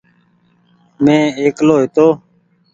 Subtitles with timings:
[1.03, 2.07] مينٚ اڪيلو هيتو